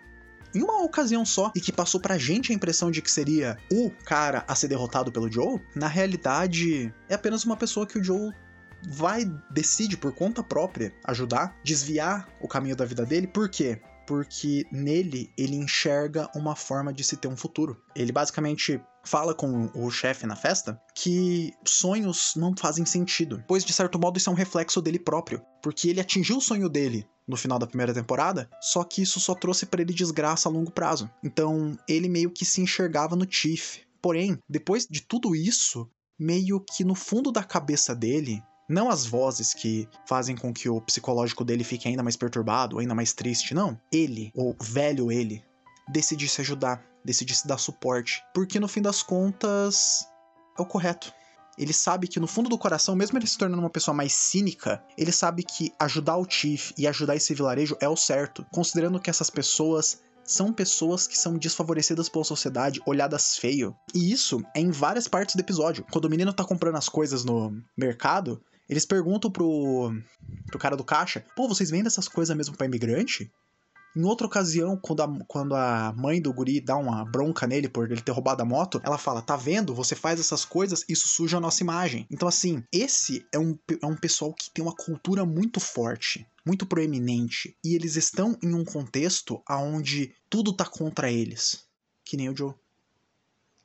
em 0.54 0.62
uma 0.62 0.82
ocasião 0.82 1.24
só, 1.24 1.52
e 1.54 1.60
que 1.60 1.72
passou 1.72 2.00
pra 2.00 2.18
gente 2.18 2.52
a 2.52 2.54
impressão 2.54 2.90
de 2.90 3.00
que 3.00 3.10
seria 3.10 3.56
o 3.70 3.90
cara 4.04 4.44
a 4.48 4.54
ser 4.54 4.68
derrotado 4.68 5.12
pelo 5.12 5.30
Joe, 5.30 5.60
na 5.74 5.86
realidade 5.86 6.92
é 7.08 7.14
apenas 7.14 7.44
uma 7.44 7.56
pessoa 7.56 7.86
que 7.86 7.98
o 7.98 8.04
Joe 8.04 8.32
vai, 8.88 9.30
decide 9.50 9.96
por 9.96 10.12
conta 10.12 10.42
própria 10.42 10.92
ajudar, 11.04 11.56
desviar 11.62 12.28
o 12.40 12.48
caminho 12.48 12.74
da 12.74 12.84
vida 12.84 13.04
dele, 13.04 13.26
por 13.26 13.48
quê? 13.48 13.80
Porque 14.06 14.64
nele 14.72 15.30
ele 15.36 15.54
enxerga 15.54 16.28
uma 16.34 16.56
forma 16.56 16.92
de 16.92 17.04
se 17.04 17.16
ter 17.16 17.28
um 17.28 17.36
futuro. 17.36 17.80
Ele 17.94 18.10
basicamente 18.10 18.80
fala 19.04 19.34
com 19.34 19.70
o 19.74 19.90
chefe 19.90 20.26
na 20.26 20.36
festa 20.36 20.80
que 20.94 21.52
sonhos 21.64 22.34
não 22.36 22.54
fazem 22.56 22.84
sentido, 22.84 23.42
pois 23.46 23.64
de 23.64 23.72
certo 23.72 23.98
modo 23.98 24.18
isso 24.18 24.30
é 24.30 24.32
um 24.32 24.36
reflexo 24.36 24.80
dele 24.80 24.98
próprio, 24.98 25.42
porque 25.62 25.88
ele 25.88 26.00
atingiu 26.00 26.38
o 26.38 26.40
sonho 26.40 26.68
dele 26.68 27.06
no 27.26 27.36
final 27.36 27.58
da 27.58 27.66
primeira 27.66 27.94
temporada, 27.94 28.50
só 28.60 28.82
que 28.82 29.02
isso 29.02 29.20
só 29.20 29.34
trouxe 29.34 29.64
para 29.64 29.82
ele 29.82 29.94
desgraça 29.94 30.48
a 30.48 30.52
longo 30.52 30.70
prazo. 30.70 31.08
Então, 31.22 31.78
ele 31.88 32.08
meio 32.08 32.30
que 32.30 32.44
se 32.44 32.60
enxergava 32.60 33.14
no 33.14 33.26
Chief. 33.30 33.78
Porém, 34.02 34.38
depois 34.48 34.86
de 34.90 35.00
tudo 35.02 35.36
isso, 35.36 35.88
meio 36.18 36.58
que 36.60 36.82
no 36.82 36.94
fundo 36.94 37.30
da 37.30 37.44
cabeça 37.44 37.94
dele, 37.94 38.42
não 38.68 38.90
as 38.90 39.06
vozes 39.06 39.54
que 39.54 39.88
fazem 40.06 40.36
com 40.36 40.52
que 40.52 40.68
o 40.68 40.80
psicológico 40.80 41.44
dele 41.44 41.62
fique 41.64 41.88
ainda 41.88 42.02
mais 42.02 42.16
perturbado, 42.16 42.78
ainda 42.78 42.94
mais 42.94 43.12
triste, 43.12 43.54
não. 43.54 43.78
Ele, 43.92 44.32
o 44.34 44.54
velho 44.60 45.12
ele, 45.12 45.44
decide 45.88 46.28
se 46.28 46.40
ajudar 46.40 46.84
decidir 47.04 47.34
se 47.34 47.46
dar 47.46 47.58
suporte. 47.58 48.22
Porque 48.34 48.60
no 48.60 48.68
fim 48.68 48.82
das 48.82 49.02
contas, 49.02 50.06
é 50.58 50.62
o 50.62 50.66
correto. 50.66 51.12
Ele 51.58 51.72
sabe 51.72 52.08
que 52.08 52.20
no 52.20 52.26
fundo 52.26 52.48
do 52.48 52.56
coração, 52.56 52.96
mesmo 52.96 53.18
ele 53.18 53.26
se 53.26 53.36
tornando 53.36 53.62
uma 53.62 53.70
pessoa 53.70 53.94
mais 53.94 54.12
cínica, 54.12 54.82
ele 54.96 55.12
sabe 55.12 55.42
que 55.42 55.72
ajudar 55.78 56.16
o 56.16 56.26
Chief 56.28 56.72
e 56.78 56.86
ajudar 56.86 57.16
esse 57.16 57.34
vilarejo 57.34 57.76
é 57.80 57.88
o 57.88 57.96
certo, 57.96 58.46
considerando 58.52 59.00
que 59.00 59.10
essas 59.10 59.28
pessoas 59.28 60.00
são 60.24 60.52
pessoas 60.52 61.06
que 61.06 61.18
são 61.18 61.36
desfavorecidas 61.36 62.08
pela 62.08 62.24
sociedade, 62.24 62.80
olhadas 62.86 63.36
feio. 63.36 63.74
E 63.94 64.12
isso 64.12 64.42
é 64.54 64.60
em 64.60 64.70
várias 64.70 65.08
partes 65.08 65.34
do 65.34 65.40
episódio. 65.40 65.84
Quando 65.90 66.04
o 66.04 66.10
menino 66.10 66.32
tá 66.32 66.44
comprando 66.44 66.76
as 66.76 66.88
coisas 66.88 67.24
no 67.24 67.52
mercado, 67.76 68.40
eles 68.68 68.86
perguntam 68.86 69.30
pro, 69.30 69.92
pro 70.46 70.58
cara 70.58 70.76
do 70.76 70.84
caixa: 70.84 71.24
pô, 71.34 71.48
vocês 71.48 71.70
vendem 71.70 71.88
essas 71.88 72.06
coisas 72.06 72.34
mesmo 72.36 72.56
para 72.56 72.66
imigrante? 72.66 73.30
Em 73.96 74.04
outra 74.04 74.26
ocasião, 74.26 74.76
quando 74.76 75.02
a, 75.02 75.08
quando 75.26 75.54
a 75.54 75.92
mãe 75.96 76.22
do 76.22 76.32
guri 76.32 76.60
dá 76.60 76.76
uma 76.76 77.04
bronca 77.04 77.46
nele 77.46 77.68
por 77.68 77.90
ele 77.90 78.00
ter 78.00 78.12
roubado 78.12 78.42
a 78.42 78.44
moto, 78.44 78.80
ela 78.84 78.98
fala: 78.98 79.20
Tá 79.20 79.36
vendo? 79.36 79.74
Você 79.74 79.96
faz 79.96 80.20
essas 80.20 80.44
coisas, 80.44 80.84
isso 80.88 81.08
suja 81.08 81.38
a 81.38 81.40
nossa 81.40 81.62
imagem. 81.62 82.06
Então, 82.10 82.28
assim, 82.28 82.62
esse 82.72 83.26
é 83.32 83.38
um, 83.38 83.58
é 83.82 83.86
um 83.86 83.96
pessoal 83.96 84.32
que 84.32 84.50
tem 84.50 84.64
uma 84.64 84.74
cultura 84.74 85.24
muito 85.24 85.58
forte 85.58 86.26
muito 86.44 86.66
proeminente 86.66 87.56
e 87.64 87.74
eles 87.74 87.96
estão 87.96 88.36
em 88.42 88.54
um 88.54 88.64
contexto 88.64 89.42
onde 89.48 90.14
tudo 90.28 90.52
tá 90.52 90.64
contra 90.64 91.10
eles, 91.10 91.64
que 92.04 92.16
nem 92.16 92.28
o 92.28 92.36
Joe, 92.36 92.54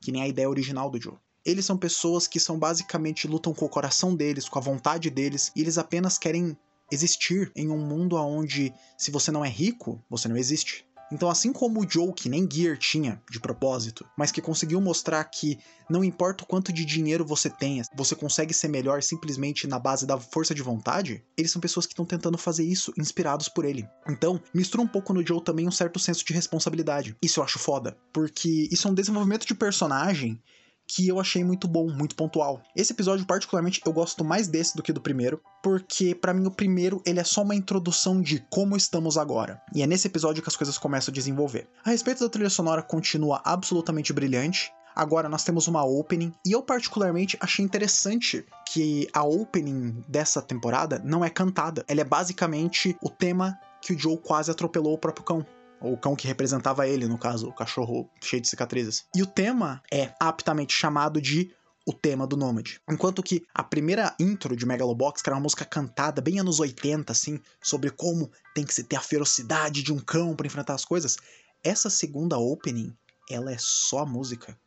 que 0.02 0.12
nem 0.12 0.22
a 0.22 0.28
ideia 0.28 0.50
original 0.50 0.90
do 0.90 1.02
Joe. 1.02 1.18
Eles 1.44 1.66
são 1.66 1.78
pessoas 1.78 2.28
que 2.28 2.40
são 2.40 2.58
basicamente 2.58 3.28
lutam 3.28 3.54
com 3.54 3.66
o 3.66 3.70
coração 3.70 4.16
deles, 4.16 4.50
com 4.50 4.58
a 4.58 4.62
vontade 4.62 5.10
deles, 5.10 5.52
e 5.56 5.62
eles 5.62 5.78
apenas 5.78 6.18
querem 6.18 6.58
existir 6.92 7.52
em 7.56 7.70
um 7.70 7.78
mundo 7.78 8.16
onde 8.16 8.74
se 8.98 9.12
você 9.12 9.32
não 9.32 9.44
é 9.44 9.50
rico, 9.50 10.04
você 10.10 10.28
não 10.28 10.38
existe. 10.38 10.86
Então, 11.12 11.30
assim 11.30 11.54
como 11.54 11.82
o 11.82 11.90
Joe, 11.90 12.12
que 12.14 12.28
nem 12.28 12.50
Gear 12.52 12.78
tinha 12.78 13.22
de 13.30 13.40
propósito, 13.40 14.06
mas 14.18 14.32
que 14.32 14.42
conseguiu 14.42 14.82
mostrar 14.82 15.24
que 15.26 15.60
não 15.90 16.04
importa 16.04 16.44
o 16.44 16.48
quanto 16.48 16.74
de 16.74 16.84
dinheiro 16.84 17.24
você 17.24 17.50
tenha, 17.50 17.84
você 17.96 18.16
consegue 18.16 18.54
ser 18.54 18.68
melhor 18.70 19.04
simplesmente 19.04 19.68
na 19.68 19.78
base 19.78 20.06
da 20.06 20.20
força 20.20 20.56
de 20.56 20.64
vontade, 20.64 21.24
eles 21.38 21.52
são 21.52 21.62
pessoas 21.62 21.86
que 21.86 21.94
estão 21.94 22.06
tentando 22.06 22.38
fazer 22.38 22.64
isso, 22.64 22.92
inspirados 22.98 23.48
por 23.48 23.66
ele. 23.66 23.88
Então, 24.10 24.42
mistura 24.54 24.84
um 24.84 24.88
pouco 24.88 25.14
no 25.14 25.26
Joe 25.26 25.44
também 25.44 25.68
um 25.68 25.72
certo 25.72 26.00
senso 26.00 26.26
de 26.26 26.34
responsabilidade. 26.34 27.16
Isso 27.22 27.40
eu 27.40 27.44
acho 27.44 27.60
foda, 27.60 27.96
porque 28.12 28.68
isso 28.72 28.88
é 28.88 28.92
um 28.92 28.96
desenvolvimento 28.96 29.46
de 29.46 29.54
personagem 29.54 30.42
que 30.88 31.08
eu 31.08 31.20
achei 31.20 31.44
muito 31.44 31.68
bom, 31.68 31.90
muito 31.90 32.16
pontual. 32.16 32.62
Esse 32.76 32.94
episódio, 32.94 33.26
particularmente, 33.26 33.82
eu 33.86 33.94
gosto 33.94 34.24
mais 34.24 34.48
desse 34.48 34.76
do 34.76 34.84
que 34.84 34.94
do 34.94 35.02
primeiro, 35.02 35.42
porque 35.64 36.14
para 36.14 36.34
mim 36.34 36.46
o 36.46 36.52
primeiro 36.52 37.02
ele 37.06 37.20
é 37.20 37.24
só 37.24 37.42
uma 37.42 37.56
introdução 37.56 38.22
de 38.22 38.46
como 38.50 38.78
estamos 38.78 39.18
agora. 39.18 39.62
E 39.74 39.82
é 39.82 39.88
nesse 39.88 40.08
episódio 40.08 40.44
que 40.44 40.50
as 40.50 40.56
coisas 40.56 40.78
começam 40.78 41.12
a 41.12 41.16
desenvolver. 41.16 41.68
A 41.84 41.90
respeito 41.90 42.24
da 42.24 42.30
trilha 42.30 42.50
sonora, 42.50 42.82
continua 42.82 43.42
absolutamente 43.44 44.14
brilhante. 44.14 44.72
Agora 44.96 45.28
nós 45.28 45.44
temos 45.44 45.68
uma 45.68 45.84
opening, 45.84 46.34
e 46.46 46.54
eu 46.54 46.62
particularmente 46.62 47.38
achei 47.42 47.66
interessante 47.66 48.46
que 48.72 49.10
a 49.12 49.24
opening 49.26 50.02
dessa 50.08 50.42
temporada 50.42 51.02
não 51.04 51.26
é 51.26 51.30
cantada. 51.30 51.84
Ela 51.88 52.02
é 52.02 52.06
basicamente 52.06 52.96
o 53.02 53.10
tema 53.10 53.60
que 53.82 53.94
o 53.94 54.00
Joe 54.00 54.18
quase 54.18 54.50
atropelou 54.50 54.94
o 54.94 54.98
próprio 54.98 55.26
cão 55.26 55.46
ou 55.80 55.94
o 55.94 55.98
cão 55.98 56.16
que 56.16 56.28
representava 56.28 56.88
ele, 56.88 57.08
no 57.08 57.18
caso, 57.18 57.48
o 57.48 57.54
cachorro 57.54 58.10
cheio 58.22 58.42
de 58.42 58.50
cicatrizes. 58.50 59.06
E 59.16 59.22
o 59.22 59.26
tema 59.26 59.82
é 59.92 60.14
aptamente 60.20 60.74
chamado 60.74 61.22
de 61.22 61.52
o 61.86 61.94
tema 61.94 62.26
do 62.26 62.36
Nômade. 62.36 62.82
Enquanto 62.90 63.22
que 63.22 63.46
a 63.54 63.64
primeira 63.64 64.16
intro 64.20 64.56
de 64.56 64.66
Megalobox, 64.66 65.22
que 65.22 65.30
era 65.30 65.36
uma 65.36 65.44
música 65.44 65.64
cantada 65.64 66.22
bem 66.22 66.40
anos 66.40 66.60
80, 66.60 67.12
assim, 67.12 67.40
sobre 67.62 67.92
como 67.92 68.32
tem 68.56 68.66
que 68.66 68.74
se 68.74 68.84
ter 68.84 68.96
a 68.96 69.02
ferocidade 69.02 69.84
de 69.84 69.94
um 69.94 70.00
cão 70.00 70.36
para 70.36 70.48
enfrentar 70.48 70.74
as 70.74 70.84
coisas, 70.84 71.18
essa 71.64 71.90
segunda 71.90 72.40
opening, 72.40 72.96
ela 73.30 73.52
é 73.52 73.58
só 73.60 74.06
música. 74.06 74.58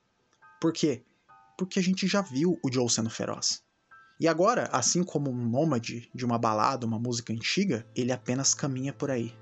Por 0.60 0.72
quê? 0.72 1.02
Porque 1.56 1.80
a 1.80 1.82
gente 1.82 2.06
já 2.06 2.22
viu 2.22 2.58
o 2.62 2.72
Joe 2.72 2.88
sendo 2.88 3.10
feroz. 3.10 3.62
E 4.20 4.26
agora, 4.26 4.68
assim 4.72 5.02
como 5.02 5.30
um 5.30 5.48
nômade 5.48 6.08
de 6.14 6.24
uma 6.24 6.38
balada, 6.38 6.86
uma 6.86 6.98
música 6.98 7.32
antiga, 7.32 7.86
ele 7.94 8.12
apenas 8.12 8.54
caminha 8.54 8.92
por 8.92 9.10
aí. 9.10 9.32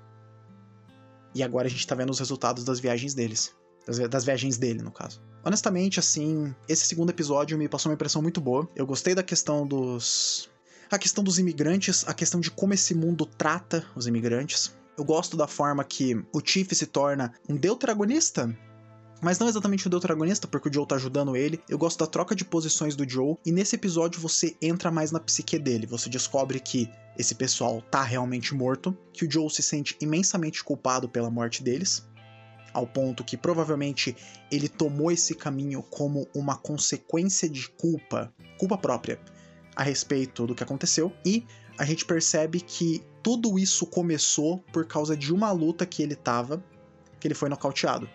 E 1.37 1.43
agora 1.43 1.67
a 1.67 1.69
gente 1.69 1.85
tá 1.85 1.93
vendo 1.93 2.09
os 2.09 2.17
resultados 2.17 2.63
das 2.63 2.79
viagens 2.79 3.13
deles. 3.13 3.53
Das, 3.85 3.99
das, 4.09 4.25
viagens 4.25 4.57
dele, 4.57 4.81
no 4.81 4.91
caso. 4.91 5.21
Honestamente, 5.45 5.99
assim, 5.99 6.53
esse 6.67 6.87
segundo 6.87 7.11
episódio 7.11 7.55
me 7.59 7.69
passou 7.69 7.91
uma 7.91 7.93
impressão 7.93 8.23
muito 8.23 8.41
boa. 8.41 8.67
Eu 8.75 8.87
gostei 8.87 9.13
da 9.13 9.21
questão 9.21 9.65
dos. 9.65 10.49
A 10.89 10.97
questão 10.97 11.23
dos 11.23 11.37
imigrantes, 11.37 12.03
a 12.07 12.13
questão 12.13 12.39
de 12.39 12.49
como 12.49 12.73
esse 12.73 12.95
mundo 12.95 13.23
trata 13.23 13.85
os 13.95 14.07
imigrantes. 14.07 14.75
Eu 14.97 15.05
gosto 15.05 15.37
da 15.37 15.45
forma 15.45 15.83
que 15.83 16.15
o 16.33 16.41
Chief 16.43 16.71
se 16.71 16.87
torna 16.87 17.31
um 17.47 17.55
deuteragonista, 17.55 18.57
mas 19.21 19.39
não 19.39 19.47
exatamente 19.47 19.87
o 19.87 19.89
deuteragonista, 19.89 20.47
porque 20.47 20.69
o 20.69 20.73
Joe 20.73 20.87
tá 20.87 20.95
ajudando 20.95 21.35
ele. 21.35 21.59
Eu 21.67 21.77
gosto 21.77 21.99
da 21.99 22.07
troca 22.07 22.35
de 22.35 22.45
posições 22.45 22.95
do 22.95 23.09
Joe, 23.09 23.37
e 23.45 23.51
nesse 23.51 23.75
episódio 23.75 24.21
você 24.21 24.55
entra 24.61 24.91
mais 24.91 25.11
na 25.11 25.19
psique 25.19 25.57
dele. 25.57 25.87
Você 25.87 26.09
descobre 26.09 26.59
que 26.59 26.89
esse 27.17 27.33
pessoal 27.33 27.81
tá 27.81 28.03
realmente 28.03 28.53
morto, 28.53 28.95
que 29.11 29.25
o 29.25 29.31
Joe 29.31 29.49
se 29.49 29.63
sente 29.63 29.97
imensamente 29.99 30.63
culpado 30.63 31.09
pela 31.09 31.31
morte 31.31 31.63
deles, 31.63 32.07
ao 32.73 32.85
ponto 32.85 33.23
que 33.23 33.35
provavelmente 33.35 34.15
ele 34.51 34.69
tomou 34.69 35.11
esse 35.11 35.33
caminho 35.33 35.81
como 35.81 36.27
uma 36.35 36.55
consequência 36.55 37.49
de 37.49 37.67
culpa, 37.69 38.31
culpa 38.59 38.77
própria, 38.77 39.19
a 39.75 39.83
respeito 39.83 40.45
do 40.45 40.53
que 40.53 40.63
aconteceu, 40.63 41.11
e 41.25 41.43
a 41.77 41.85
gente 41.85 42.05
percebe 42.05 42.59
que 42.59 43.03
tudo 43.23 43.57
isso 43.57 43.85
começou 43.85 44.59
por 44.71 44.85
causa 44.85 45.17
de 45.17 45.33
uma 45.33 45.51
luta 45.51 45.85
que 45.85 46.01
ele 46.03 46.15
tava, 46.15 46.63
que 47.19 47.27
ele 47.27 47.35
foi 47.35 47.49
nocauteado, 47.49 48.07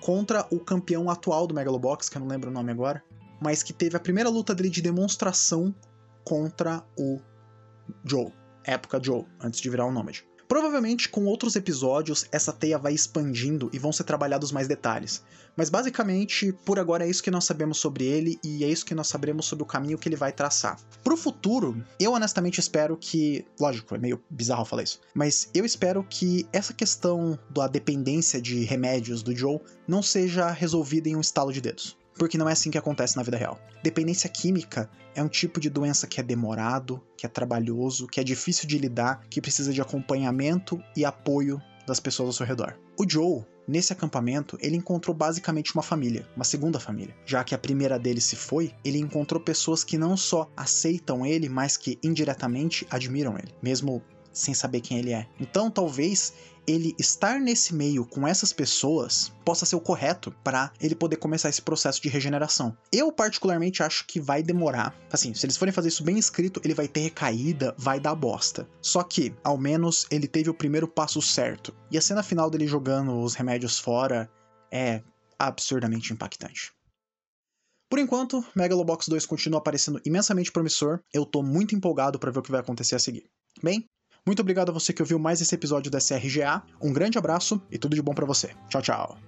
contra 0.00 0.46
o 0.50 0.58
campeão 0.58 1.10
atual 1.10 1.46
do 1.46 1.54
Megalobox, 1.54 2.08
que 2.08 2.16
eu 2.16 2.20
não 2.20 2.28
lembro 2.28 2.50
o 2.50 2.52
nome 2.52 2.72
agora, 2.72 3.02
mas 3.40 3.62
que 3.62 3.72
teve 3.72 3.96
a 3.96 4.00
primeira 4.00 4.28
luta 4.28 4.54
dele 4.54 4.70
de 4.70 4.82
demonstração 4.82 5.74
contra 6.24 6.82
o 6.98 7.20
Joe 8.04 8.32
época 8.64 9.00
Joe, 9.02 9.24
antes 9.40 9.60
de 9.60 9.68
virar 9.70 9.86
um 9.86 9.92
Nômade. 9.92 10.26
Provavelmente 10.50 11.08
com 11.08 11.26
outros 11.26 11.54
episódios 11.54 12.26
essa 12.32 12.52
teia 12.52 12.76
vai 12.76 12.92
expandindo 12.92 13.70
e 13.72 13.78
vão 13.78 13.92
ser 13.92 14.02
trabalhados 14.02 14.50
mais 14.50 14.66
detalhes. 14.66 15.22
Mas 15.56 15.70
basicamente, 15.70 16.52
por 16.64 16.76
agora 16.76 17.06
é 17.06 17.08
isso 17.08 17.22
que 17.22 17.30
nós 17.30 17.44
sabemos 17.44 17.78
sobre 17.78 18.04
ele 18.04 18.36
e 18.42 18.64
é 18.64 18.68
isso 18.68 18.84
que 18.84 18.92
nós 18.92 19.06
saberemos 19.06 19.46
sobre 19.46 19.62
o 19.62 19.66
caminho 19.66 19.96
que 19.96 20.08
ele 20.08 20.16
vai 20.16 20.32
traçar. 20.32 20.76
Pro 21.04 21.16
futuro, 21.16 21.80
eu 22.00 22.14
honestamente 22.14 22.58
espero 22.58 22.96
que. 22.96 23.44
Lógico, 23.60 23.94
é 23.94 23.98
meio 23.98 24.20
bizarro 24.28 24.64
falar 24.64 24.82
isso. 24.82 25.00
Mas 25.14 25.48
eu 25.54 25.64
espero 25.64 26.04
que 26.10 26.44
essa 26.52 26.74
questão 26.74 27.38
da 27.48 27.68
dependência 27.68 28.42
de 28.42 28.64
remédios 28.64 29.22
do 29.22 29.36
Joe 29.36 29.60
não 29.86 30.02
seja 30.02 30.50
resolvida 30.50 31.08
em 31.08 31.14
um 31.14 31.20
estalo 31.20 31.52
de 31.52 31.60
dedos 31.60 31.99
porque 32.20 32.36
não 32.36 32.50
é 32.50 32.52
assim 32.52 32.70
que 32.70 32.76
acontece 32.76 33.16
na 33.16 33.22
vida 33.22 33.38
real. 33.38 33.58
Dependência 33.82 34.28
química 34.28 34.90
é 35.14 35.22
um 35.22 35.28
tipo 35.28 35.58
de 35.58 35.70
doença 35.70 36.06
que 36.06 36.20
é 36.20 36.22
demorado, 36.22 37.02
que 37.16 37.24
é 37.24 37.28
trabalhoso, 37.30 38.06
que 38.06 38.20
é 38.20 38.22
difícil 38.22 38.68
de 38.68 38.76
lidar, 38.76 39.22
que 39.30 39.40
precisa 39.40 39.72
de 39.72 39.80
acompanhamento 39.80 40.78
e 40.94 41.02
apoio 41.02 41.58
das 41.86 41.98
pessoas 41.98 42.26
ao 42.26 42.32
seu 42.34 42.44
redor. 42.44 42.76
O 42.98 43.08
Joe, 43.08 43.42
nesse 43.66 43.94
acampamento, 43.94 44.58
ele 44.60 44.76
encontrou 44.76 45.16
basicamente 45.16 45.74
uma 45.74 45.82
família, 45.82 46.28
uma 46.36 46.44
segunda 46.44 46.78
família. 46.78 47.16
Já 47.24 47.42
que 47.42 47.54
a 47.54 47.58
primeira 47.58 47.98
dele 47.98 48.20
se 48.20 48.36
foi, 48.36 48.74
ele 48.84 48.98
encontrou 48.98 49.40
pessoas 49.40 49.82
que 49.82 49.96
não 49.96 50.14
só 50.14 50.52
aceitam 50.54 51.24
ele, 51.24 51.48
mas 51.48 51.78
que 51.78 51.98
indiretamente 52.02 52.86
admiram 52.90 53.38
ele, 53.38 53.54
mesmo 53.62 54.02
sem 54.30 54.52
saber 54.52 54.82
quem 54.82 54.98
ele 54.98 55.12
é. 55.12 55.26
Então, 55.40 55.70
talvez 55.70 56.34
ele 56.66 56.94
estar 56.98 57.40
nesse 57.40 57.74
meio 57.74 58.04
com 58.04 58.26
essas 58.26 58.52
pessoas 58.52 59.32
possa 59.44 59.66
ser 59.66 59.76
o 59.76 59.80
correto 59.80 60.30
para 60.44 60.72
ele 60.80 60.94
poder 60.94 61.16
começar 61.16 61.48
esse 61.48 61.62
processo 61.62 62.00
de 62.00 62.08
regeneração. 62.08 62.76
Eu 62.92 63.12
particularmente 63.12 63.82
acho 63.82 64.06
que 64.06 64.20
vai 64.20 64.42
demorar. 64.42 64.94
Assim, 65.10 65.34
se 65.34 65.46
eles 65.46 65.56
forem 65.56 65.72
fazer 65.72 65.88
isso 65.88 66.04
bem 66.04 66.18
escrito, 66.18 66.60
ele 66.64 66.74
vai 66.74 66.86
ter 66.86 67.00
recaída, 67.00 67.74
vai 67.76 67.98
dar 67.98 68.14
bosta. 68.14 68.68
Só 68.80 69.02
que, 69.02 69.34
ao 69.42 69.58
menos, 69.58 70.06
ele 70.10 70.28
teve 70.28 70.50
o 70.50 70.54
primeiro 70.54 70.86
passo 70.86 71.20
certo. 71.20 71.74
E 71.90 71.98
a 71.98 72.02
cena 72.02 72.22
final 72.22 72.50
dele 72.50 72.66
jogando 72.66 73.20
os 73.20 73.34
remédios 73.34 73.78
fora 73.78 74.30
é 74.70 75.02
absurdamente 75.38 76.12
impactante. 76.12 76.72
Por 77.90 77.98
enquanto, 77.98 78.44
Megalobox 78.54 79.08
2 79.08 79.26
continua 79.26 79.58
aparecendo 79.58 80.00
imensamente 80.04 80.52
promissor. 80.52 81.00
Eu 81.12 81.26
tô 81.26 81.42
muito 81.42 81.74
empolgado 81.74 82.20
para 82.20 82.30
ver 82.30 82.38
o 82.38 82.42
que 82.42 82.50
vai 82.52 82.60
acontecer 82.60 82.94
a 82.94 83.00
seguir. 83.00 83.28
Bem, 83.60 83.84
muito 84.26 84.40
obrigado 84.40 84.70
a 84.70 84.72
você 84.72 84.92
que 84.92 85.02
ouviu 85.02 85.18
mais 85.18 85.40
esse 85.40 85.54
episódio 85.54 85.90
da 85.90 85.98
SRGA. 85.98 86.62
Um 86.80 86.92
grande 86.92 87.18
abraço 87.18 87.60
e 87.70 87.78
tudo 87.78 87.94
de 87.94 88.02
bom 88.02 88.14
para 88.14 88.26
você. 88.26 88.50
Tchau, 88.68 88.82
tchau. 88.82 89.18